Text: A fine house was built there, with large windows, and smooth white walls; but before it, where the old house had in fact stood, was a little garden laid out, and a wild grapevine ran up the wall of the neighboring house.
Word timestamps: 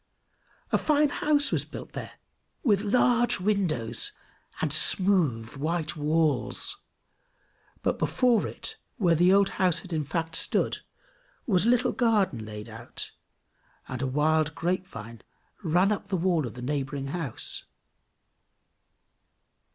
A 0.71 0.79
fine 0.79 1.09
house 1.09 1.51
was 1.51 1.63
built 1.63 1.93
there, 1.93 2.13
with 2.63 2.81
large 2.81 3.39
windows, 3.39 4.11
and 4.59 4.73
smooth 4.73 5.55
white 5.57 5.95
walls; 5.95 6.77
but 7.83 7.99
before 7.99 8.47
it, 8.47 8.77
where 8.97 9.13
the 9.13 9.31
old 9.31 9.49
house 9.61 9.81
had 9.81 9.93
in 9.93 10.03
fact 10.03 10.35
stood, 10.35 10.79
was 11.45 11.65
a 11.65 11.69
little 11.69 11.91
garden 11.91 12.43
laid 12.43 12.67
out, 12.67 13.11
and 13.87 14.01
a 14.01 14.07
wild 14.07 14.55
grapevine 14.55 15.21
ran 15.61 15.91
up 15.91 16.07
the 16.07 16.17
wall 16.17 16.47
of 16.47 16.55
the 16.55 16.63
neighboring 16.63 17.09
house. 17.09 17.65